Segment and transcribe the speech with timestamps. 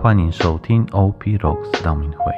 [0.00, 2.32] 欢迎收听 OP Rocks 道明会。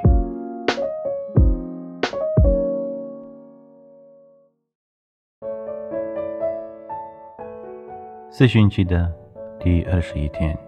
[8.30, 9.12] 四旬期的
[9.58, 10.58] 第二十一天，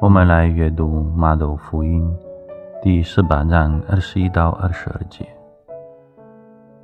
[0.00, 2.16] 我们来阅读马窦福音
[2.80, 5.26] 第十八章二十一到二十二节。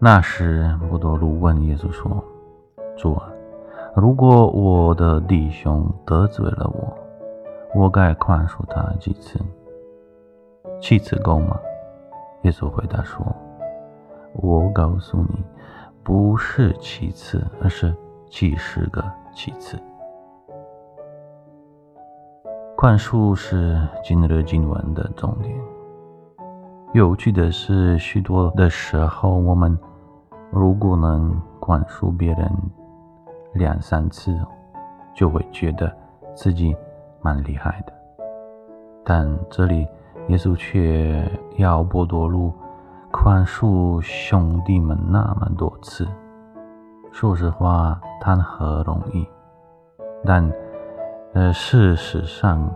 [0.00, 2.20] 那时，伯多禄问耶稣说
[2.98, 3.30] ：“主啊，
[3.94, 6.92] 如果我的弟兄得罪了我，
[7.74, 9.38] 我该宽恕他几次？
[10.80, 11.58] 七次够吗？”
[12.42, 13.24] 耶稣回答说
[14.34, 15.44] ：“我告诉你，
[16.02, 17.94] 不是七次，而是
[18.28, 19.02] 几十个
[19.34, 19.78] 七次。”
[22.76, 25.56] 宽恕是今日经文的重点。
[26.92, 29.78] 有趣的是，许多的时候，我们
[30.50, 32.50] 如果能宽恕别人
[33.54, 34.36] 两三次，
[35.14, 35.94] 就会觉得
[36.34, 36.76] 自己
[37.22, 37.92] 蛮厉害的。
[39.04, 39.88] 但这里
[40.28, 42.52] 耶稣却要波多路
[43.10, 46.06] 宽恕兄弟们那么多次。
[47.10, 49.26] 说实话，谈何容易？
[50.24, 50.52] 但。
[51.34, 52.70] 呃，事实上，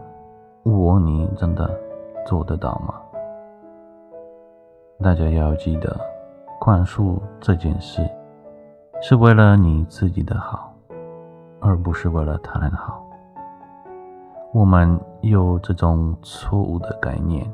[0.62, 1.78] 我你真的
[2.24, 2.94] 做得到吗？
[5.02, 5.94] 大家要记得，
[6.58, 8.00] 宽恕这件事
[9.02, 10.72] 是为了你自己的好，
[11.60, 13.05] 而不是为了他人好。
[14.52, 17.46] 我们有这种错误的概念，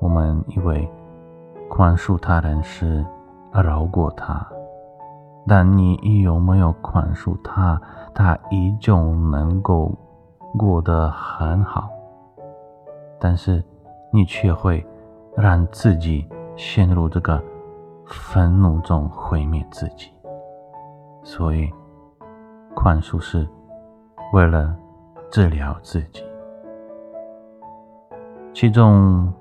[0.00, 0.88] 我们以为
[1.68, 3.04] 宽恕他人是
[3.52, 4.46] 饶过他，
[5.46, 7.80] 但你有没有宽恕他，
[8.14, 9.92] 他依旧能够。
[10.58, 11.90] 过得很好，
[13.18, 13.62] 但是
[14.10, 14.82] 你却会
[15.36, 17.38] 让自己陷入这个
[18.06, 20.10] 愤怒中毁灭自己。
[21.22, 21.70] 所以，
[22.74, 23.46] 宽恕是
[24.32, 24.74] 为了
[25.30, 26.24] 治疗自己。
[28.52, 29.32] 其中，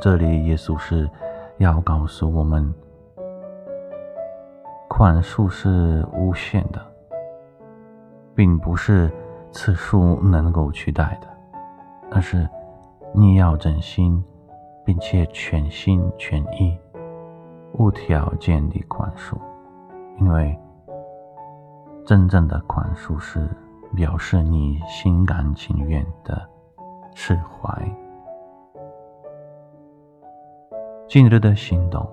[0.00, 1.08] 这里耶稣是
[1.58, 2.74] 要告诉我们，
[4.88, 6.80] 宽恕是无限的，
[8.34, 9.10] 并不是。
[9.54, 11.28] 次数能够取代的，
[12.10, 12.48] 而是
[13.12, 14.24] 你要真心，
[14.82, 16.74] 并且全心全意、
[17.74, 19.36] 无条件的宽恕，
[20.18, 20.58] 因为
[22.06, 23.46] 真正的宽恕是
[23.94, 26.48] 表示你心甘情愿的
[27.14, 27.70] 释怀。
[31.08, 32.06] 今日的行动，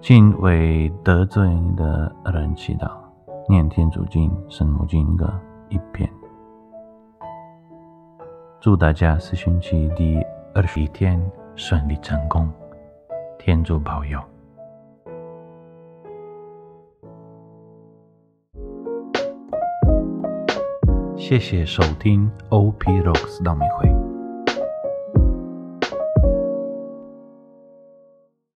[0.00, 2.90] 敬为得罪你的人祈祷，
[3.48, 5.32] 念天主经、圣母经歌。
[5.70, 6.10] 一遍。
[8.58, 10.18] 祝大家四星期第
[10.54, 11.22] 二十一天
[11.56, 12.50] 顺利成功，
[13.38, 14.18] 天主保佑。
[21.28, 24.07] 谢谢收听 OP Rocks 道明会。